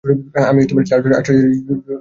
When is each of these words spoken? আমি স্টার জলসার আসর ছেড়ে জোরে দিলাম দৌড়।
আমি 0.49 0.59
স্টার 0.61 0.99
জলসার 0.99 1.13
আসর 1.13 1.23
ছেড়ে 1.27 1.39
জোরে 1.39 1.55
দিলাম 1.55 1.77
দৌড়। 1.77 1.81